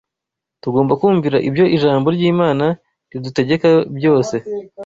Tugomba 0.63 0.93
kumvira 1.01 1.37
ibyo 1.47 1.65
ijambo 1.77 2.07
ry’Imana 2.15 2.65
ridutegeka 3.11 3.67
byose 3.97 4.35